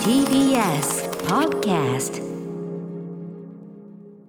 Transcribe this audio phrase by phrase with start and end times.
[0.00, 2.24] TBS Podcast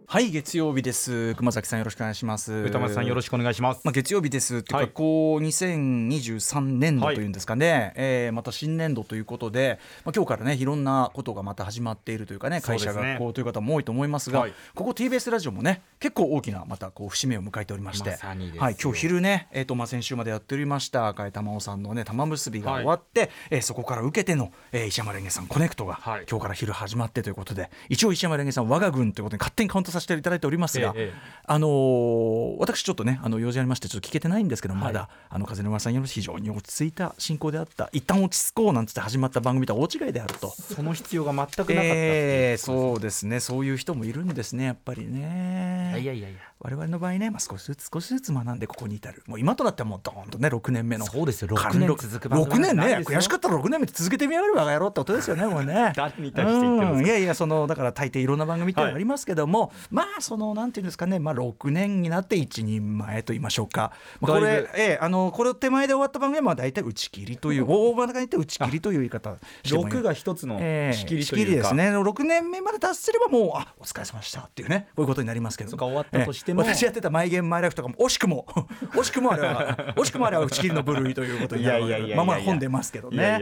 [0.10, 1.36] はい月曜日です。
[1.36, 2.54] 熊崎さんよろしくお願いします。
[2.54, 3.82] 歌松さんよろしくお願いします。
[3.83, 4.88] まあ、月曜日ですっていうか、はい。
[4.88, 14.54] こう2023年度というんですかね、えーまた新年度ということで、まあ、今日からねいろんなことがまた始まっているというかね会社、学校という方も多いと思いますが、はい。
[14.75, 26.26] ここ TBS ラジオもね結構大きなまたこう節目を迎えておりまして、まはい、今日昼ね、えーとまあ、先週までやっておりました赤井玉緒さんのね玉結びが終わって、えーそこから受けての、えー石山レンゲさんコネクトが、はい。
[26.30, 40.49] 今日から昼始まってということで一応石山レンゲさん我が軍ということに勝手にカウントさせていただいておりますが、えええあのー私ちょっとねあの用事ありましてちょっと聞けてないんですけど、まだあの風の村さんより非常に落ち着いた進行であった一旦落ち着こうなんつって始まった番組とは大違いであると。
[40.49, 45.95] その必要が全くなかったえーそうですねそういう人もいるんですねやっぱりね。
[45.99, 46.39] いやいやいや。
[46.59, 49.23] 我々の場合ね、まあ、少しずつ少しずつ学んでここに至る。
[49.27, 51.05] もう今となってはもうドーンとね6年目の。
[51.05, 51.55] そうですよ。
[51.55, 55.93] 貫6年禄続く番組6年ね悔しかったら6年目続けてみやがるわがやろうってことですよねもうね。
[55.95, 69.94] 誰に対して言ってるんですいやいやそのだから大抵いろんな番組ってありますけども、まあそのなんていうんですかね、まあ、6年になって一人前と言いましょうか、まあ、これええあのこれ手前で終わった番組はまあ大体打ち切りという 大まかに言って打ち切りという言い方してもいい。
[69.94, 70.98] 6が一つのええ。
[70.98, 71.52] 仕切り仕というか。
[71.52, 71.92] 切りですね。
[71.98, 78.45] 6年目まで達すればもうあお疲れ様でしたっていうねこういうことになりますけどそうか終わったとしてもええ私やってた「マイゲームマイライフ」とかも惜しくも
[78.94, 83.39] 惜しくもあれは惜しくもあれは打ち切りの部類ということになるいやいやいやいやまあまあ本出ますけどね。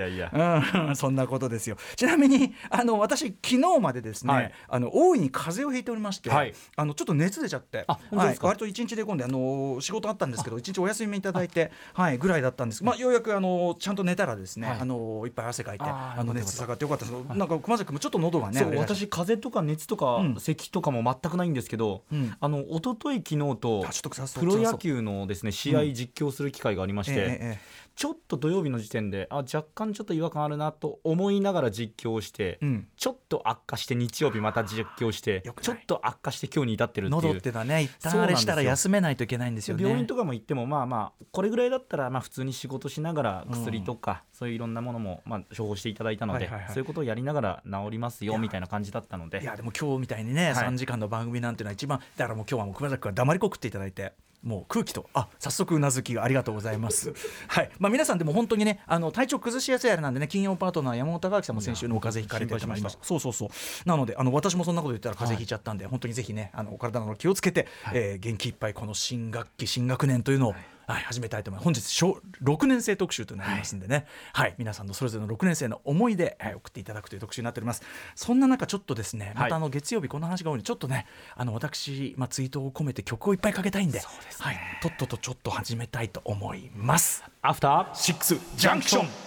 [0.95, 1.77] そんなことですよ。
[1.95, 4.51] ちなみにあの私昨日までですね、はい。
[4.67, 6.53] あの大いに風邪をひいておりまして、はい。
[6.75, 12.83] あのちょっと熱出ちゃってはい、割と一日で込んであの仕事あったんですけど一日お休みいただいてはいぐらいだったんです。
[12.83, 14.77] まあようやくあのちゃんと寝たらですね、はい。
[14.81, 17.13] あのいっぱい汗かいてあの熱下がってよかったです。
[17.35, 20.35] なんか熊崎君もちょっと喉がね私風邪とか熱とかうん。
[20.39, 22.35] 咳とかも全くないんですけど、うん。
[22.39, 23.85] あの一昨日と
[24.39, 27.59] プロ野球のですね試合実況する機会がありまして、
[27.95, 32.87] ちょっと土曜日の時点であ若干ちょっと違和感あるなと思いながら実況をして、うん。
[32.97, 37.21] ちょっと悪化して日曜日また実況してちょっと悪化して今日に至ってるっていう。
[37.21, 37.83] 喉ってのはね。
[37.83, 39.83] 一旦あれしたら休めないといけないんですよね。
[39.83, 46.73] 病院とかも行ってもまあまあこれぐらいだったらまあ普通に仕事しながら薬とかそういういろんなものもまあ処方していただいたのではいはいはい。
[46.73, 49.41] そういうことをやりながら治りますよみたいな感じだったので。
[49.41, 50.53] いやでも今日みたいにね、はい。
[50.67, 54.13] 3時間の番組なんていうのは一番だからもう今日はもう熊崎君は黙りこくっていただいて
[54.45, 57.13] もう空気とあ早速うなずきがありがとうございます。
[57.49, 57.71] はい。
[57.79, 63.03] まあ皆さんでも本当にねあの体調崩しやすいあれなんでね金曜パートナー山本隆明さんも先週のお風邪ひかれてましたまいりました。
[63.03, 63.49] そうそうそう。
[63.85, 71.63] なのであの私もそんなこと言ったら風邪ひいちゃったんで、本当にぜひねあのお体の気をつけて、えー元気いっぱいこの新学期新学年というのを、はい、始めたいと思います。
[71.65, 74.55] 本日小6年生特集となりますんでね、はい。
[74.57, 77.83] 皆さんのそれぞれの6年生の思い出、はい送っていただくという特集になっております。
[78.15, 83.99] そんな中ちょっとですねまたあの月曜日この話が多いのでちょっとねあの私、まあ、ツイートを込めて曲をいっぱいかけたいんで
[84.39, 87.23] はい、とっととちょっと始めたいと思います。
[87.41, 89.24] アフターシックスジャンクション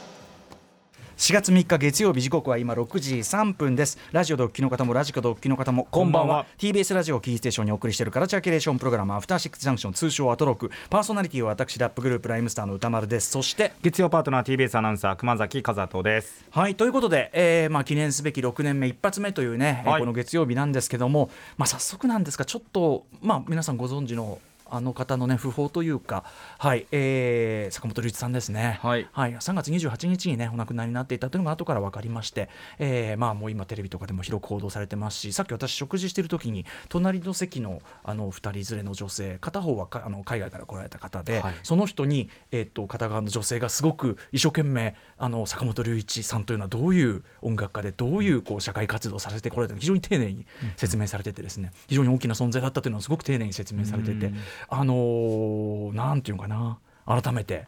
[1.18, 3.98] 4月3日月曜日時刻は今6時3分です。
[4.12, 6.46] ラジオでお聞きの方もラジコでお聞きの方もこんばんは。
[6.58, 10.70] TBS ラジオをキーステーションにお送りしているカルチャーキュレーションプログラムアフターシックスジャンクション通称アトロク。
[10.88, 13.32] パーソナリティは私ラップグループライムスターの歌丸です。
[13.32, 16.44] そして月曜パートナー TBS アナウンサー熊崎和人です。
[16.52, 20.00] はいということで、えーまあ、記念すべき6年目一発目というね、えーはい。
[20.00, 24.38] この月曜日なんですけども、まあ、早速なんですがちょっと、まあ、皆さんご存知の
[24.70, 26.24] あの方のね訃報というか、
[26.58, 29.36] はいえー坂本龍一さんですね、はい。
[29.36, 32.48] 3月28日にねお亡くなりになっていたというのが後から分かりまして、
[32.78, 41.54] えーまあ、もう今テレビとかでも広く報道されてますしさっき私食事している時に隣の席のあの2人連れの女性片方はかあの海外から来られた方で、はい。
[41.62, 50.46] その人に、えー、と片側の女性がすごく一生懸命あの坂本龍一さんというのはどういう音楽家でどういうこう社会活動をさせてこられたのか非常に丁寧に
[50.76, 54.32] 説明されててですね非常に大きな存在だったというのはすごく丁寧に説明されてて、
[54.68, 56.78] あのーなんていうのかな。
[57.06, 57.66] 改めて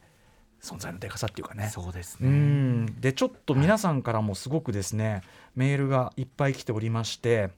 [0.60, 1.70] 存在のでかさっていうかね。
[1.72, 3.00] そうですうん。
[3.00, 5.22] でちょっと皆さんからもすごくですね、
[5.56, 7.50] メールがいっぱい来ておりまして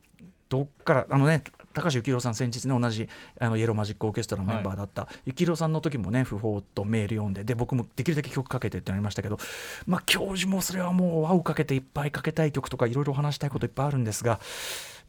[0.49, 1.43] どっからあのね
[1.73, 3.09] 高橋幸宏さん先日ね同じ
[3.41, 9.39] あのイエローマジックオーケストラのメンバーだった、幸宏さんの時もね訃報とメール読んでで僕もできるだけ曲かけてってなりましたけど
[9.87, 14.41] まあ教授もそれはもう輪をかけていっぱいかけたい曲とかいろいろ話したいこといっぱいあるんですが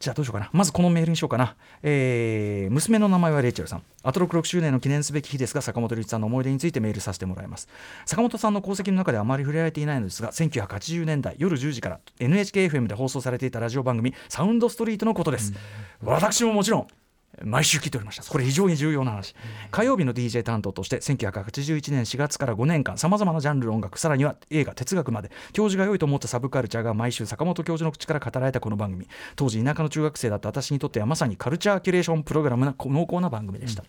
[0.04, 0.50] じゃあどうしようかな。
[0.52, 3.82] まずこのメールにしようかな、えー娘の名前はレイチェルさん。
[4.02, 7.68] アトロク6周年の記念すべき日ですが坂本龍一さんの思い出についてメールさせてもらいます。
[8.04, 15.54] 坂本さんの功績の中であまり触れられていないのですが1980年代夜10時から NHKFM で放送されていたラジオ番組「サウンドストリート」のことです、
[16.02, 16.86] 私ももちろん
[17.42, 18.24] 毎週聞いておりました。
[18.24, 19.34] これ非常に重要な話。
[19.70, 29.08] 火曜日の DJ 担当として1981年4月から5年間さまざまなジャンルの音楽さらには映画哲学まで教授が良いと思ったサブカルチャーが毎週坂本教授の口から語られたこの番組。
[29.36, 33.84] 当時田舎の中学生だった私にとってはまさにカルチャーキュレーションプログラムな濃厚な番組でした、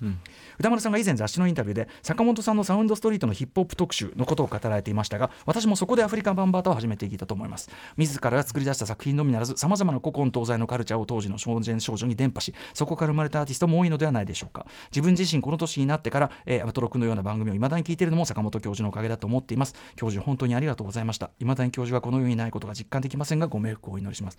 [0.59, 7.69] 歌丸さんが以前雑誌のインタビューで坂本さんのサウンドストリートのヒップホップ特集のことを語られていましたが私もそこでアフリカンバンバータを初めて聞いたと思います。
[7.97, 14.65] 自らが作り出した作品のみならずさまざまな古今東西のカルチャーを当時の少年少女に伝播しそこから生まれたアーティストも多いのではないでしょうか。
[14.91, 19.75] 自分自身この年になってから、えー、アトロクのような番組を未だに聞いているのも坂本教授のおかげだと思っています。
[19.95, 21.31] 教授本当にありがとうございました。
[21.39, 24.37] 未だに教授はこの世にないことが実感できませんがご冥福をお祈りします。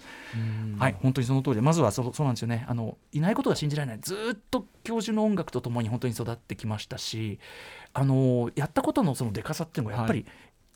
[0.78, 1.62] はい本当にその通りで。
[1.62, 2.64] まずはそそうなんですよね。
[2.68, 3.98] あのいないことが信じられない。
[4.00, 7.38] ずっと教授の音楽とともに本当に育ってきましたし
[7.92, 10.28] あのやったことのそのでかさっていうのがやっぱり、はい。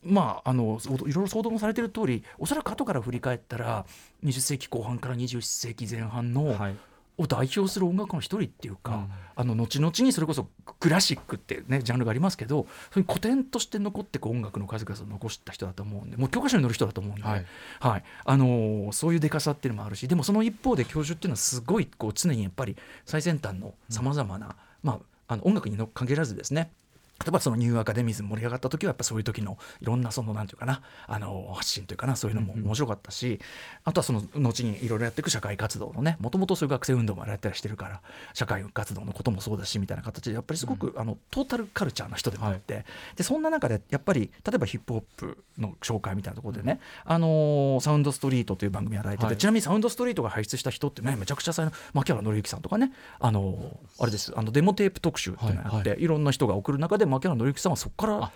[0.02, 3.84] まあ、あのいろいろ相談もされてる通りおそらく後から振り返ったら
[4.24, 6.76] 20世紀後半から21世紀前半の、はい、
[7.20, 17.46] を代表する音楽の一人っていうか、うん、あの後々にそれこそクラシックってねジャンルがありますけどそういう古典として残っていく音楽の数々を残した人だと思うんでもう教科書に載る人だと思うんで、はい、
[17.80, 24.94] はい、あのー、そういうでかさっていうのもあるしでもその一方で教授っていうのはすごいこう常にやっぱり最先端のさまざまな、ま
[25.28, 26.72] あ、あの音楽に限らずですね
[27.20, 33.40] 例えばそのニューアカデミズム盛り上がった時はやっぱそういう時のいろんなそのなんていうかなあの発信というかなそういうのも面白かったし、
[33.84, 38.00] あとはその後にいろいろやっていく社会活動のねもともとそういう学生運動もやったりしてるから
[38.34, 42.84] 社会活動のこともそうだしみたいな形でやっぱりすごく、うん、あのトータルカルチャーな人でもあって、はい、
[43.16, 58.30] でそんな中でやっぱり例えばヒップホップの紹介みたいなところでね、あのー、サウンドストリートという番組やられてて、はい、ちなみにサウンドストリートが輩出した人ってねめちゃくちゃさ牧原紀之さんとかねあのー、あれですあのデモテープ特集っていうのがあって、いろんな人が送る中で牧原紀之さんはそこから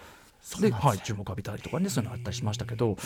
[0.61, 2.97] で、はい、注目浴びたりとかねそういうのあったりしましたけど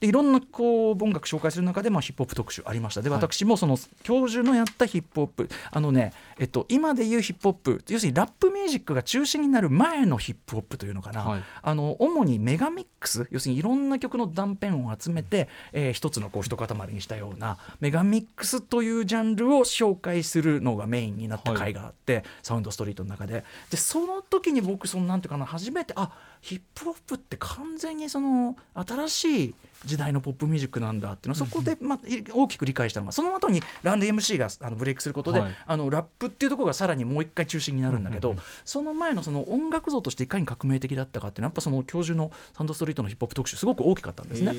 [0.00, 3.02] でいろんなこう音楽紹介する中で、まあ、ヒップホップ特集ありました。
[3.02, 5.48] で私もその教授のやったヒップホップ。
[5.70, 23.44] あのね、えっと、今でいうヒップホップ要するにラップミュージックが中心になる前のヒップホップというのかな、はい、あの主にメガミックス要するにいろんな曲の断片を集めて、えー、一つのこう一塊にしたようなメガミックスというジャンルを紹介するのがメインになった回があって、はい、サウンドストリートの中で。
[23.70, 26.12] でその時に僕そのなんていうかな初めてあ
[26.42, 29.54] ヒップホップって完全にその新しい
[29.84, 31.98] 時代のポップミュージックなんだっていうのそこで、まあ、
[32.32, 44.52] 大きく理解したのがその後にランディ MC があのブレイクすることで、はい、あのラップっていうところがさらにもう一回中心になるんだけど、その前のその音楽像としていかに革命的だったかっていうのはやっぱその教授のサンドストリートのヒップホップ特集すごく大きかったんですね。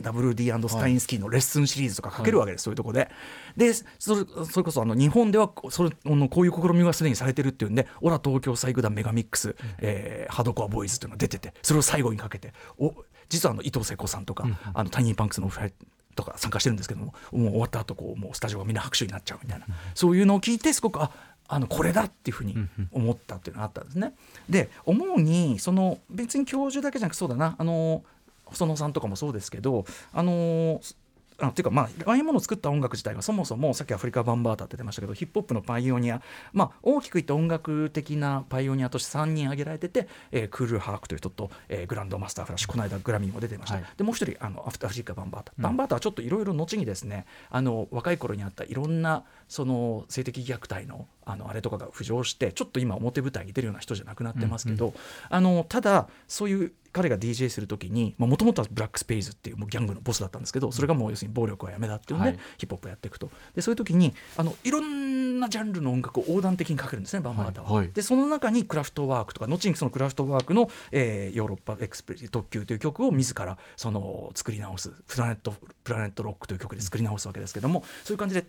[0.00, 3.10] WD& スタインスキーのレッスンシリーズとか書けるわけです、はい、そういうところで。
[3.56, 12.94] でそれそれこそあの日本ではそれのこういう試みがすでにされてるっていうんで「オラ東京最具団メガミックス、えー、ハードコアボーイズ」っていうのが出ててそれを最後にかけてお
[13.28, 15.74] 実はあの伊藤聖子さんとか、うん、あのタイニーパンクスのお二人
[16.14, 21.10] とか参加してるんですけどももう終わった後こうもうスタジオがみんな拍手になっちゃうみたいな、うん、そういうのを聞いてすごくあ
[21.50, 22.56] あのこれだっていうふうに
[22.92, 24.12] 思ったっていうのがあったんですね。
[24.50, 28.04] で思うにその別に教授だけじゃなくそうだなあの
[28.44, 30.80] 細野さんとかもそうですけどあの
[31.40, 36.20] あっていうかまあああいうものを作った音楽自体がそもそもさっきアフリカ・バンバータって出ましたけどヒップホップのパイオニア。
[36.52, 42.70] まあ大きく言って音楽的なパイオニアとして3人挙げられてて、えー、クール・ハークという人と、えー、グランドマスター・フラッシュ。
[42.70, 54.96] この間グラミーも出てました、はい、でもう一人あのアフリカ・バンバータ、うん、バンバータはちょっといろいろ後にですねあの若い頃にあったいろんなその性的虐待のあのあれとかが浮上してちょっと今表舞台に出るような人じゃなくなってますけど、うんうん、
[55.28, 63.30] あのただそういう彼が DJ する時にもともとはブラックスペイズっていうもうギャングのボスだったんですけどそれがもう要するに暴力はやめだっていうので、はい、ヒップホップやっていくと。
[63.54, 67.72] でそういう時にあのいろんなジャンルの音楽を横断的にかけるんですねバンバータは。
[67.72, 75.54] はい、でその中にクラフトワークとか後にそのクラフトワークの、えー、ヨーロッパエクスプレ特急という曲を自らその作り直すプラネット
[75.84, 78.46] プラネットロックという曲で作り直すわけですけどもそういう感じで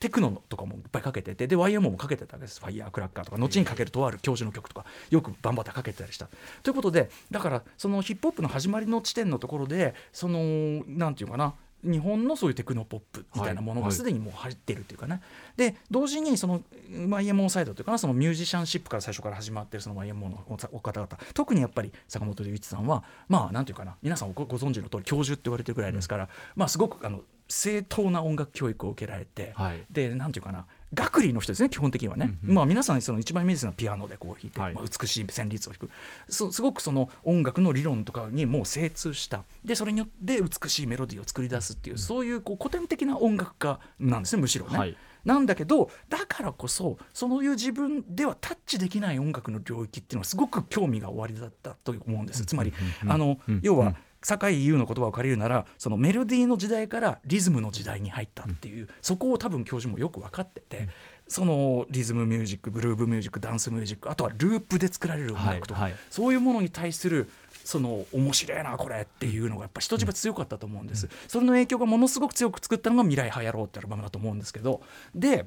[0.00, 2.60] テクノとかもいっぱいかけててで YMO もかけてたわけです。
[2.60, 3.38] ファイヤークラッカーとか。
[3.38, 4.84] 後にかけるとある教授の曲とか。
[5.10, 6.28] よくバンバータかけてたりした。
[6.62, 11.54] ということでだからそのヒップホップの始まりの地点のところでそのなんていうかな。
[11.84, 17.98] 日本のそういうテクノポップみたいなものがすでにもう入ってるっていうかね、はいはい、で同時にその YMO サイドというかな。
[17.98, 20.42] そのミュージシャンシップから最初から始まってるその YMO の
[20.72, 21.18] お方々。
[21.34, 23.96] 特にやっぱり坂本龍一さんはまあなんていうかな。
[24.02, 36.32] 皆さんご存知の通り教授って言われてるぐらいですから、うん、まあすごくあの正当な音楽教育を受けられて、はい、でなんていうかな学理の人ですね基本的にはね、うんうん、まあ、皆さんその一番イメージするのはピアノでこう弾いて、はい、まあ、美しい旋律を弾く。
[36.32, 39.44] すごくその音楽の理論とかにもう精通した。
[39.64, 44.78] でそれによって美しいメロディーを作り出すっていう、うん、そういうこう古典的な音楽家なんですねむしろね。
[44.78, 44.96] はい。
[45.24, 52.46] なんだけどだからこそそういう自分ではタッチできない音楽の領域っていうのはすごく興味がおありだったと思うんです。
[52.46, 52.72] つまり
[53.06, 60.88] あの要は酒井優の言葉を借りるならそのメロディーの時代からリズムの時代に入ったっていう、そこを多分教授もよく分かってて、
[61.28, 66.00] そのリズムミュージックグルーブミュージックダンスミュージックあとはループで作られる音楽とか、はいはい。
[66.10, 67.28] そういうものに対する
[67.64, 74.80] その面白いなこれっていうのがやっぱ人一倍強かったと思うんです、それの影響がものすごく強く作ったのが「未来派やろう」ってアルバムだと思うんですけど
[75.14, 75.46] で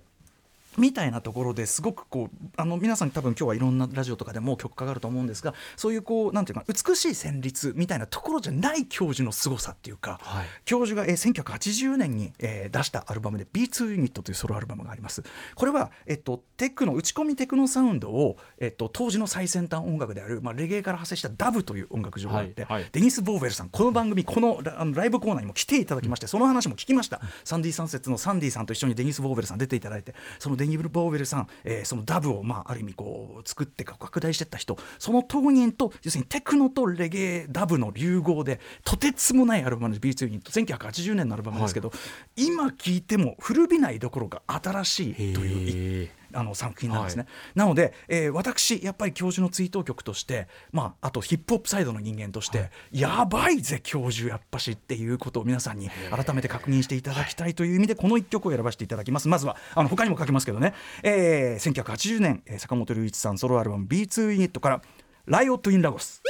[0.77, 10.45] みたいなところですごくこうあの皆さん多分今日はいろんなラジオとかでも曲かかると思うんですがそういうこうなんていうか美しい旋律みたいなところじゃない教授の凄さっていうか、はい。
[10.65, 15.23] 教授が、えー1980年に、えー出したアルバムで B2 ユニットというソロアルバムがあります。
[15.55, 22.89] これは、えっと、テクノ打ち込みテクノサウンドを、えっと、当時の最先端音楽である、まあ、レゲエから派生したダブという音楽上があって、はいはい。
[22.91, 34.77] デニス・ボーヴェルさんこの番組このラあのライブコーナーにも来ていただきまして、その話も聞きました、サンディ・サンセッツのサンディさんと一緒にデニス・ボーヴェルさん出ていただいてそのデニス・ボーヴェルさん、えーそのダブを、まあ、ある意味こう作って拡大していった人。
[35.00, 40.24] その当人と要するにテクノとレゲエダブの融合でとてつもないアルバムです。
[40.24, 40.51] B2 ユニット。
[40.51, 41.91] 1980年のアルバムですけど、
[42.36, 59.27] 今聴いても古びないどころか新しいというへあの作品なんですね、なので、えー私やっぱり教授の追悼曲として、まあ、あとヒップホップサイドの人間として、やばいぜ教授やっぱしっていうことを皆さんに改めて確認していただきたいという意味でこの1曲を選ばせていただきます。
[59.27, 60.73] まずはあの他にも書きますけどね、
[61.03, 64.81] えー、1980年、えー坂本龍一さんソロアルバム B2 ユニットから
[65.25, 66.21] 「ライオット・イン・ラゴス」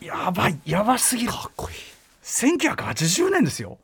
[0.00, 1.32] やばいやばすぎる。
[1.32, 1.76] かっこいい。
[2.22, 3.78] 1980年ですよ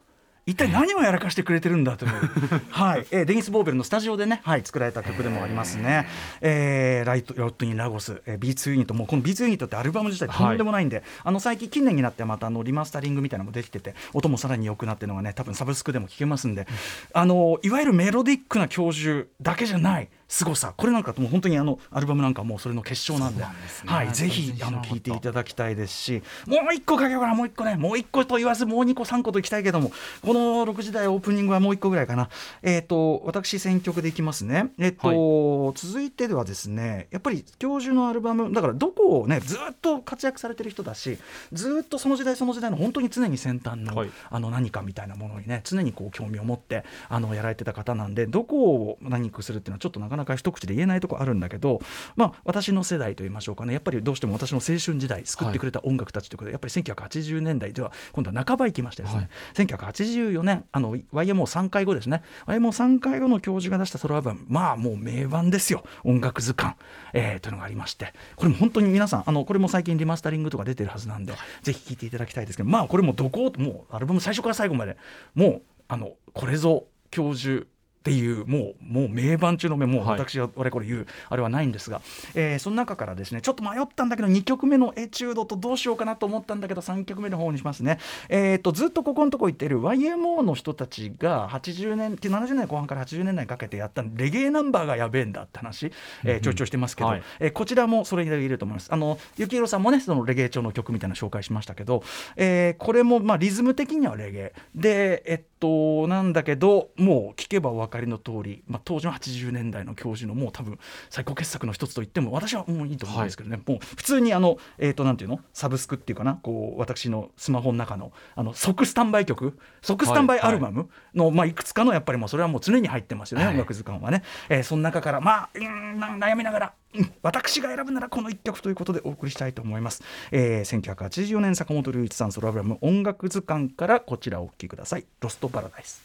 [0.46, 2.12] 一体何をやらかしてくれてるんだという、
[2.70, 3.06] はい。
[3.10, 6.06] えーデニス・ボーベルのスタジオでね、はい、作られた曲でもありますね、
[6.40, 8.94] えーライト・ロット・イン・ラゴス、えー、B2 ユニット。
[8.94, 16.66] もうこの B2 ユニットってアルバム自体とんでもないんで、あの最近近年になってまたあのリマスタリングみたいなのもできてて音もさらに良くなってるのがね多分サブスクでも聴けますんで、
[17.12, 20.74] あのいわゆるメロディックな教授だけじゃない凄さ。
[20.76, 23.42] これなんかもう本当にあのアルバムなんかもうそれの結晶なんで。
[23.42, 23.48] ね。
[23.86, 29.90] はい、ぜひあの聴いていただきたいですしもう一個かけようかなもう一個ねもう一個と言わずもう二個三個といきたいけども
[30.22, 32.28] この6時台オープニングはもう一個ぐらいかな。
[32.62, 34.70] えっ、と私選曲でいきますね。
[34.78, 41.18] えっ、と、続いてではですねやっぱり教授のアルバムだからどこをねずっと活躍されてる人だし
[41.52, 44.10] ずっとその時代その時代の本当に常に先端の,、はい。
[44.30, 51.80] あの何かみたいなものにね常にこう興味を持ってあのやられてた方なんでどこを何かするっていうのはちょっとなかなか一口で言えないとこあるんだけど、
[52.16, 53.72] まあ、私の世代といいましょうかね。
[53.72, 62.22] やっぱりどうしても私の青春時代救ってくれた音楽たちということで、やっぱり1980年代では今度は半ば行きましてですね、1984年あの YMO3 回後ですね。
[62.46, 65.84] YMO3 回後の教授が出したソロアルバムまあもう名盤ですよ。
[66.04, 66.76] 音楽図鑑、
[67.12, 68.12] えーというのがありまして。
[68.36, 74.96] これも本当に皆さんあのこれも最近リマスタリングとか出てるはずなんでぜひ聴いていただきたいですけどまあこれもどこもうアルバム最初から最後まで
[75.34, 77.66] もうあのこれぞ教授
[78.04, 80.18] っていうもうもう名盤中の名もうはい。
[80.18, 82.02] 私は我これ言うあれはないんですが、
[82.34, 95.90] えーその中からですねちょっと迷ったんだけど2曲目のエチュードとどうしようかなと思ったんだけど3曲目の方にしますね、えー、とずっとここのとこ言ってる YMO の人たちが80年70年代後半から80年代にかけてやったレゲエナンバーがやべえんだって話、
[96.24, 97.22] えーちょいちょいしてますけど、はい。
[97.40, 98.92] えーこちらもそれに入れると思います。
[98.92, 102.02] あの幸宏さんもねそのレゲエ調の曲みたいなの紹介しましたけど、
[102.36, 104.52] えーこれもまあリズム的にはレゲエ。
[104.74, 110.78] でえっとなんだけどもう聞けばお分かりの通り、まあ、当時の80年代の教授のもう多分
[111.10, 115.40] 最高傑作の一つと言っても私はもういいと思うんですけどね、もう普通にあのえっとなんていうの？
[115.52, 116.34] サブスクっていうかな？
[116.34, 119.56] こう私のスマホの中のあの即スタンバイ曲？
[119.82, 120.88] 即スタンバイアルバム？
[121.14, 123.54] の、まあ、いくつかのやっぱりもうそれはもう常に入ってますよね、はい。
[123.54, 136.02] 音楽図鑑はね、えーその中からまあうーんな悩みながら、うん私が選ぶならこの1曲ということでお送りしたいと思います、えー1984年坂本龍一さんソロアルバム音楽図鑑からこちらをお聴きください「ロストパラダイス」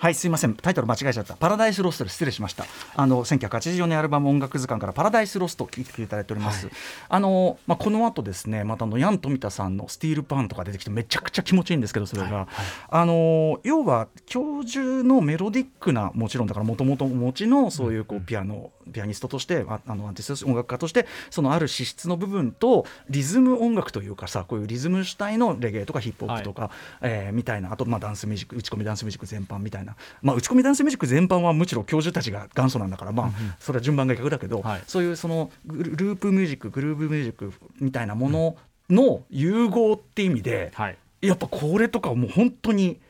[0.00, 0.54] はいすいません。
[0.54, 1.34] タイトル間違えちゃった。
[1.34, 2.66] パラダイスロストで失礼しました。
[2.94, 6.68] あの1984年アルバム音楽図鑑からパラダイスロストを聴いていただいております、
[7.08, 12.46] あのまあ、この後ですねまたあのヤン富田さんのスティールパンとか出てきてめちゃくちゃ気持ちいいんですけどそれが、
[12.88, 26.70] あの要は教授のメロディックなもちろんだからもともとお持ちのそういうこうピアノピアニストとしてああのアーティスト音楽家としてそのある資質の部分とリズム音楽というかさこういうリズム主体のレゲエとかヒップホップとか、
[27.02, 29.87] えーみたいなあとまあダンスミュージック打ち込みダンスミュージック全般みたいな、
[30.22, 34.82] まあ、打ち込みダンスミュージック全般はむしろ教授たちが元祖なんだからまあそれは順番が逆だけど、はい。
[34.86, 38.56] そういうそのグルループミュージックグルーブミュージックみたいなもの
[38.90, 40.96] の融合って意味で、はい。
[41.20, 43.00] やっぱこれとかはもう本当に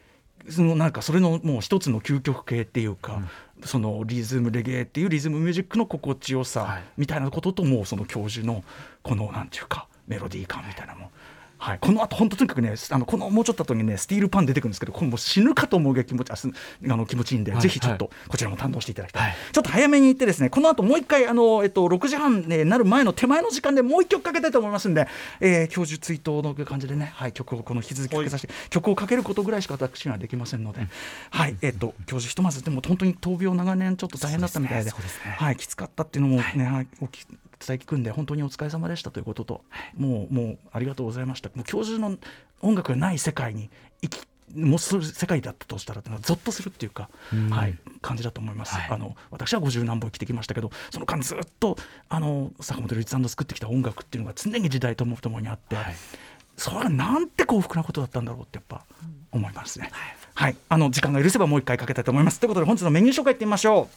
[0.49, 3.21] そのなんかそれのもう一つの究極系っていうか、
[3.65, 6.83] そのリズムレゲエっていうリズムミュージックの心地よはさい。
[6.97, 8.65] みたいなことともうその教授の
[9.03, 11.09] このなんていうかメロディー感みたいなもん
[11.59, 19.37] はい、この後本当とにかくねあのこのもうちょっと後にねスティールパン出てくるんですけどこれもう死ぬかと思うぐらい気持ちあすあの気持ちいいんで、はいぜひちょっとこちらも堪能していただきたい、はい。
[19.53, 25.09] ちょっと早めに行ってですねこの後もう一回あの、えっと、6時半になる前の手前の時間でもう一曲かけたいと思いますんで、
[25.41, 30.87] えー、教授追悼の感じでね、はい、曲をこの引き続きかけさせて曲をかけることぐらいしか私にはできませんので、
[31.31, 34.91] はいえっと教授ひとまずでも本当に闘病長年ちょっと大変だったみたいで
[35.37, 37.27] はい、きつかったっていうのもね、はい、おき
[37.65, 39.65] 伝え聞くんで本当にお疲れ様でしたということと、
[39.97, 41.51] もうもうありがとうございました。
[41.55, 42.17] もう教授の
[42.61, 43.71] 音楽がない世界に
[44.03, 47.51] 生きもう世界だったとしたらっていうのはゾッとするっていうか、うん。
[47.51, 48.89] はい、感じだと思います、はい。
[48.91, 51.77] あの私は50何本生きてきましたけどその間ずっと
[52.09, 55.95] あの坂本龍一さんの作ってきた音楽っていうのが常に時代ともともにあって、はい。
[56.57, 58.85] それはなんて幸福なことだったんだろうってやっぱ
[59.31, 59.91] 思いますね。
[60.35, 62.41] はい、あの時間が許せばもう一回かけたいと思います。
[62.41, 63.89] ということで本日のメニュー紹介いってみましょ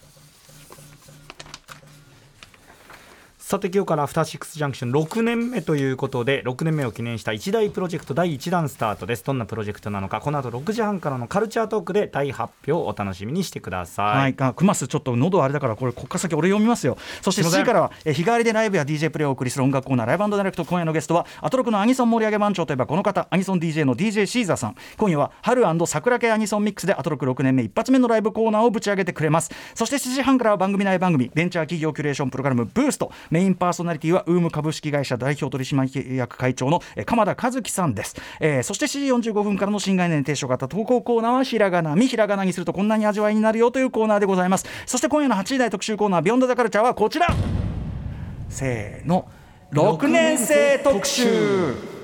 [3.51, 9.25] さて今日からアフターシックスジャンクション6年目ということで6年目を記念した一大プロジェクト第1弾スタートです。
[9.25, 13.85] どんなプロジェクトなのかこの後6時半からのカルチャートークで大発表をお楽しみにしてくだう。
[13.87, 14.31] さはい。
[14.31, 16.97] い、あクマスちょっと喉あれだからこれこっから先俺読みますよ。
[17.21, 17.65] そして7すいません。
[17.65, 24.75] 時からはえ日替わりでライブや DJ プレイをお送りする音楽コーナーライブダイレクト今夜のゲストはアトロクのアニソン盛り上げ番長といえばこの方アニソン DJ の DJ シーザーさん。
[24.97, 29.51] 今夜は春桜系アニソンミックスでアトロク6年目一発目のライブコーナーをぶち上げてくれます。
[29.75, 33.11] そして7時半からは番組内番組ベンチャー企業キュレーションプログラムブースト。
[33.29, 44.65] メインパーソナリティはウーム株式会社代表取締役会長の鎌田和樹さんです、えーそして7時45分からの新概念提唱型投稿コーナーはひらがなみひらがなにするとこんなに味わいになるよというコーナーでございます。
[44.85, 47.27] そして今夜の8時台特集コーナービヨンドザカルチャーはこちら。
[48.49, 49.27] せーの。
[49.71, 52.00] 6年生特集。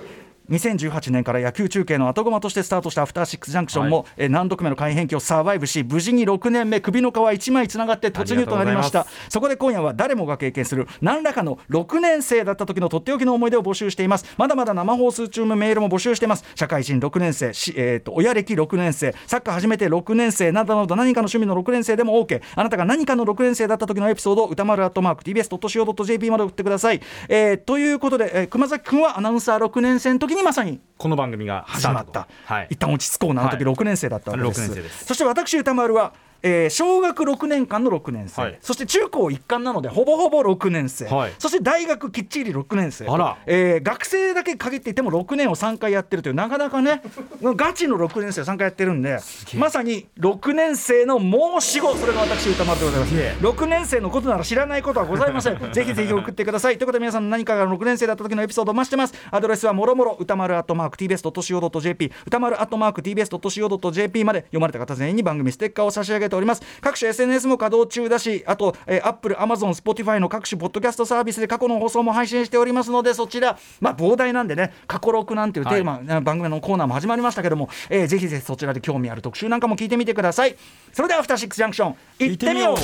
[0.49, 9.07] 2018年から野球中継の後駒としてスタートしたアフターシックスジャンクションも、えー何度目の改変期をサバイブし無事に6年目首の皮1枚つながって突入となりました。
[9.29, 14.25] そこで今夜は誰もが経験する何らかの6年生だった時のとっておきの思い出を募集しています。
[14.37, 16.43] まだまだ生放送中のメールも募集しています。
[16.55, 32.67] 社会人6年生し、えー、と親歴6年生サッカー始めて6年生などなど何かの趣味の6年生でも OK あなたが何かの6年生だった時のエピソードを歌丸アットマーク TBS.CO.JP まで送ってください、えーということで、えー熊崎君はアナウンサー6年生の時にまさにこの番組が始まった、はい。
[32.69, 33.33] 一旦落ち着こう。
[33.33, 35.05] なあの時はい6年生だったわけです,、6年生です。
[35.05, 36.13] そして私歌丸は、
[36.43, 38.57] えー小学6年間の6年生、はい。
[38.61, 41.33] そして中高一貫なのでほぼほぼ6年生、はい。
[41.39, 43.07] そして大学きっちり6年生。
[43.07, 43.37] あら。
[43.45, 47.01] えー学生だけ限っていても6年を3回やってるというなかなかね
[47.41, 49.19] ガチの6年生を3回やってるんで
[49.55, 51.93] まさに6年生の申し子。
[51.95, 53.13] それが私歌丸でございます。
[53.13, 53.35] いえ。
[53.39, 55.57] 6年生のことなら知らないことはございません。
[55.73, 56.77] ぜひぜひ送ってください。
[56.77, 59.13] ということで皆さん何かが6年生だった時のエピソードを増してます。
[59.31, 66.61] アドレスはもろもろ歌丸アットマーク TBS.CO.JP 歌丸アットマーク TBS.CO.JP まで読まれた方全員に番組ステッカーを差し上げております。
[66.81, 80.55] 各種 SNS も稼働中だしあと、えー、Apple、Amazon、Spotify の各種ポッドキャストサービスで過去の放送も配信しておりますのでそちらまあ膨大なんでね過去録なんていうテーマ、ね番組のコーナーも始まりましたけども、えーぜひぜひそちらで興味ある特集なんかも聞いてみてください。
[80.93, 82.77] それではアフターシックスジャンクション行ってみよう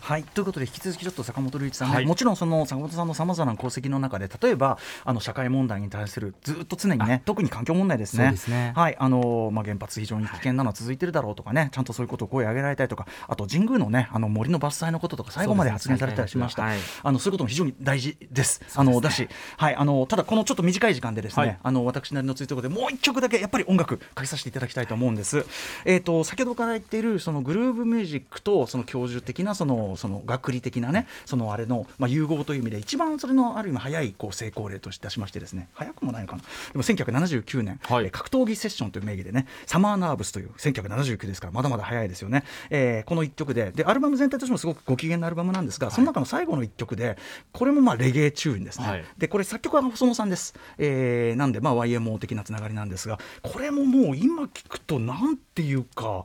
[0.00, 0.24] はい。
[0.24, 2.06] ということで引き続きちょっと坂本龍一さんね、はい。
[2.06, 8.34] もちろんその坂本さんのさまざまな功績の中で例えばあの社会問題に対するずっと常にね特に環境問題ですね。
[8.74, 8.96] はい。
[8.98, 16.68] あのまあ、原発非常に危険なのは続いてるだろうとかねちゃんとそういうことを声を上げられたりとかあと神宮のねあの森の伐採のこととか最後まで発言されたりしました、
[17.02, 18.60] あのそういうことも非常に大事です。
[18.74, 21.58] あのだし、はい、あのただこのちょっと短い時間でですね、はい。
[21.62, 25.46] あの私なりのツイートでもう一曲だけやっぱり音楽かけさせていただきたいと思うんです。
[25.84, 36.42] えっ、と先ほどから言っているそのグルーブミュージックとその教授的なそのその学理的なねそのあれのまあ融合という意味で一番それのある意味早いこう成功例として出しましてですね、早くもないのかな。
[36.72, 42.44] でも1979年、はいえー格闘技セッションという名義でね、サマーナーブスという1979ですからまだまだ早いですよね。
[42.70, 47.16] えーこの一曲ででアルバム全体としてもすごくご機嫌なアルバムなんですが、その中の最後の一曲で
[47.52, 48.86] これもまあレゲエチューンですね。
[48.86, 50.54] はいでこれ作曲は細野さんです。
[50.78, 56.24] えーなんでまあ YMO 的なつながりなんですが、これももう今聞くとなんていうか。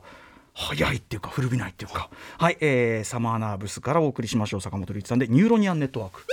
[0.54, 2.08] 早いっていうか古びないっていうか。
[2.38, 4.60] はい、えーサマーナーブスからお送りしましょう。
[4.60, 6.24] 坂本龍一さんでニューロニアンネットワーク。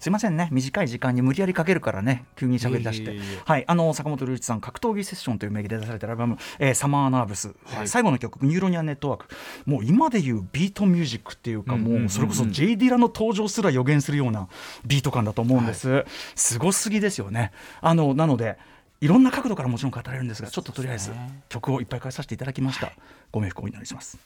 [0.00, 3.18] すいませんね短い時間に無理やりかけるからね急に喋り出して。
[3.44, 7.88] はいあの坂本龍一さん格闘技セッションという名義で出されたアルバム、えーサマーナーブス、はい。
[7.88, 9.26] 最後の曲 Neuronian Network。
[9.66, 14.48] もう今でいうビートミュージックっていうか、もうそれこそ J・ ディラの登場すら予言するような
[14.86, 16.04] ビート感だと思うんです、
[16.36, 17.52] すごすぎですよね。
[17.80, 18.56] あのなので
[19.00, 21.12] いろんな角度からもちろん語れるんですがちょっととりあえず
[21.48, 22.92] 曲をいっぱいかけさせていただきました、
[23.30, 24.18] ご冥福をお祈りします